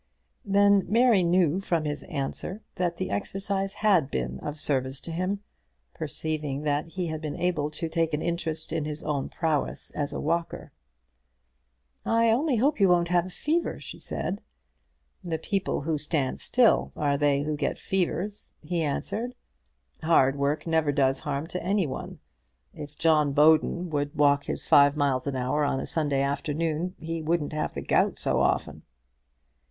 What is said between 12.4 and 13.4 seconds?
hope you won't have a